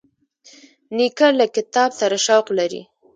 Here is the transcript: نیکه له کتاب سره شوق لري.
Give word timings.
نیکه 0.95 1.27
له 1.39 1.45
کتاب 1.55 1.89
سره 1.99 2.15
شوق 2.25 2.47
لري. 2.57 2.81